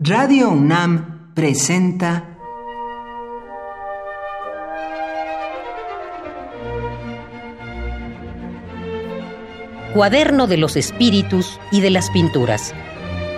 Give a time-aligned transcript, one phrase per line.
[0.00, 2.38] Radio UNAM presenta
[9.92, 12.72] Cuaderno de los Espíritus y de las Pinturas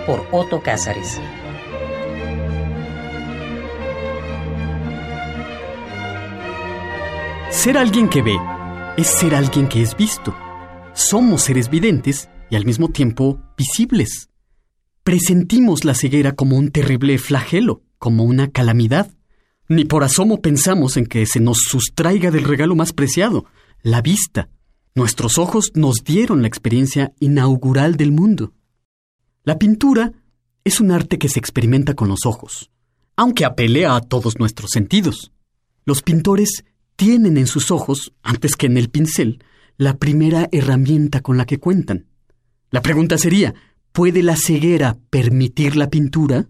[0.05, 1.19] por Otto Cázares.
[7.49, 8.37] Ser alguien que ve
[8.97, 10.35] es ser alguien que es visto.
[10.93, 14.30] Somos seres videntes y al mismo tiempo visibles.
[15.03, 19.11] Presentimos la ceguera como un terrible flagelo, como una calamidad.
[19.67, 23.45] Ni por asomo pensamos en que se nos sustraiga del regalo más preciado,
[23.81, 24.49] la vista.
[24.93, 28.53] Nuestros ojos nos dieron la experiencia inaugural del mundo.
[29.43, 30.11] La pintura
[30.63, 32.69] es un arte que se experimenta con los ojos,
[33.15, 35.31] aunque apelea a todos nuestros sentidos.
[35.83, 36.63] Los pintores
[36.95, 39.43] tienen en sus ojos, antes que en el pincel,
[39.77, 42.05] la primera herramienta con la que cuentan.
[42.69, 43.55] La pregunta sería,
[43.91, 46.47] ¿puede la ceguera permitir la pintura?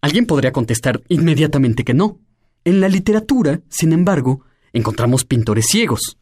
[0.00, 2.20] Alguien podría contestar inmediatamente que no.
[2.64, 6.18] En la literatura, sin embargo, encontramos pintores ciegos.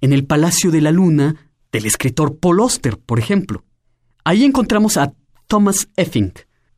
[0.00, 3.64] En el Palacio de la Luna, del escritor Paul Auster, por ejemplo.
[4.24, 5.12] Ahí encontramos a
[5.46, 6.32] Thomas Effing,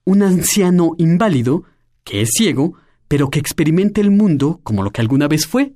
[0.05, 1.65] un anciano inválido
[2.05, 2.75] que es ciego,
[3.07, 5.75] pero que experimenta el mundo como lo que alguna vez fue,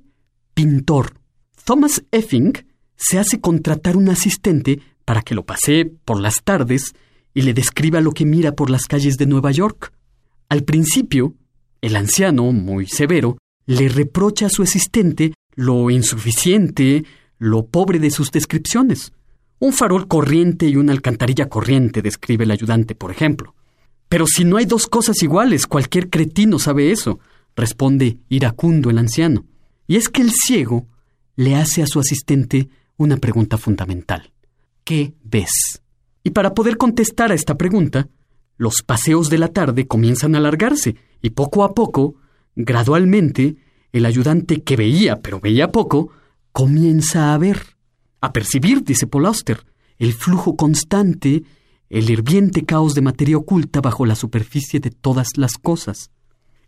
[0.53, 1.19] pintor.
[1.63, 2.53] Thomas Effing
[2.95, 6.93] se hace contratar un asistente para que lo pasee por las tardes
[7.33, 9.93] y le describa lo que mira por las calles de Nueva York.
[10.49, 11.35] Al principio,
[11.81, 17.05] el anciano, muy severo, le reprocha a su asistente lo insuficiente,
[17.37, 19.13] lo pobre de sus descripciones.
[19.59, 23.55] Un farol corriente y una alcantarilla corriente, describe el ayudante, por ejemplo.
[24.09, 27.19] Pero si no hay dos cosas iguales, cualquier cretino sabe eso,
[27.55, 29.45] responde iracundo el anciano.
[29.87, 30.87] Y es que el ciego
[31.35, 34.31] le hace a su asistente una pregunta fundamental.
[34.83, 35.82] ¿Qué ves?
[36.23, 38.07] Y para poder contestar a esta pregunta,
[38.57, 42.15] los paseos de la tarde comienzan a alargarse y poco a poco,
[42.55, 43.57] gradualmente,
[43.91, 46.09] el ayudante que veía, pero veía poco,
[46.51, 47.61] comienza a ver,
[48.21, 49.65] a percibir, dice Paul Auster,
[49.97, 51.43] el flujo constante,
[51.89, 56.09] el hirviente caos de materia oculta bajo la superficie de todas las cosas.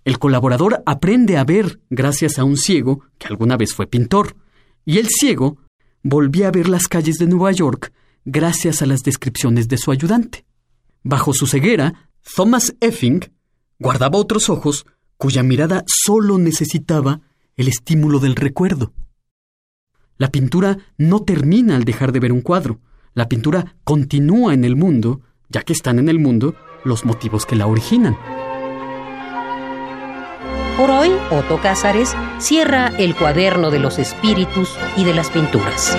[0.04, 4.36] El colaborador aprende a ver gracias a un ciego que alguna vez fue pintor,
[4.86, 5.58] y el ciego
[6.04, 7.92] volvía a ver las calles de Nueva York
[8.26, 10.46] gracias a las descripciones de su ayudante.
[11.04, 13.22] Bajo su ceguera, Thomas Effing
[13.80, 14.86] guardaba otros ojos
[15.18, 17.22] cuya mirada solo necesitaba
[17.56, 18.92] el estímulo del recuerdo.
[20.18, 22.80] La pintura no termina al dejar de ver un cuadro.
[23.14, 27.56] La pintura continúa en el mundo, ya que están en el mundo los motivos que
[27.56, 28.18] la originan.
[30.78, 35.98] Por hoy, Otto Cázares cierra el cuaderno de los espíritus y de las pinturas.